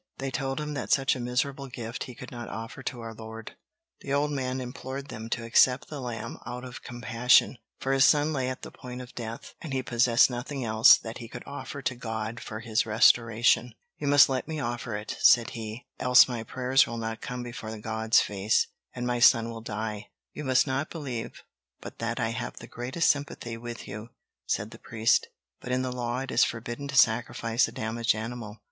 They 0.17 0.31
told 0.31 0.59
him 0.59 0.73
that 0.73 0.91
such 0.91 1.15
a 1.15 1.19
miserable 1.19 1.67
gift 1.67 2.05
he 2.05 2.15
could 2.15 2.31
not 2.31 2.49
offer 2.49 2.81
to 2.81 3.01
our 3.01 3.13
Lord. 3.13 3.51
The 3.99 4.11
old 4.11 4.31
man 4.31 4.59
implored 4.59 5.09
them 5.09 5.29
to 5.29 5.43
accept 5.45 5.89
the 5.89 6.01
lamb 6.01 6.39
out 6.43 6.63
of 6.63 6.81
compassion, 6.81 7.59
for 7.79 7.91
his 7.93 8.03
son 8.03 8.33
lay 8.33 8.49
at 8.49 8.63
the 8.63 8.71
point 8.71 9.03
of 9.03 9.13
death, 9.13 9.53
and 9.61 9.73
he 9.73 9.83
possessed 9.83 10.27
nothing 10.27 10.65
else 10.65 10.97
that 10.97 11.19
he 11.19 11.27
could 11.27 11.43
offer 11.45 11.83
to 11.83 11.93
God 11.93 12.39
for 12.39 12.61
his 12.61 12.83
restoration. 12.87 13.75
"You 13.99 14.07
must 14.07 14.27
let 14.27 14.47
me 14.47 14.59
offer 14.59 14.95
it," 14.97 15.17
said 15.19 15.51
he, 15.51 15.85
"else 15.99 16.27
my 16.27 16.41
prayers 16.43 16.87
will 16.87 16.97
not 16.97 17.21
come 17.21 17.43
before 17.43 17.77
God's 17.77 18.19
face, 18.21 18.65
and 18.95 19.05
my 19.05 19.19
son 19.19 19.51
will 19.51 19.61
die!" 19.61 20.09
"You 20.33 20.45
must 20.45 20.65
not 20.65 20.89
believe 20.89 21.43
but 21.79 21.99
that 21.99 22.19
I 22.19 22.29
have 22.29 22.55
the 22.57 22.65
greatest 22.65 23.07
sympathy 23.11 23.55
with 23.55 23.87
you," 23.87 24.09
said 24.47 24.71
the 24.71 24.79
priest, 24.79 25.27
"but 25.59 25.71
in 25.71 25.83
the 25.83 25.91
law 25.91 26.21
it 26.21 26.31
is 26.31 26.43
forbidden 26.43 26.87
to 26.87 26.97
sacrifice 26.97 27.67
a 27.67 27.71
damaged 27.71 28.15
animal. 28.15 28.57